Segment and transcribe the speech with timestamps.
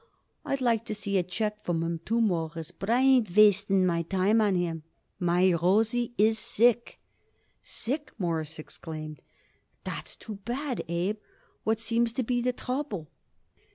[0.43, 4.01] I'd like to see a check from him, too, Mawruss, but I ain't wasting no
[4.01, 4.81] time on him.
[5.19, 6.99] My Rosie is sick."
[7.61, 9.21] "Sick!" Morris exclaimed.
[9.83, 11.17] "That's too bad, Abe.
[11.63, 13.11] What seems to be the trouble?"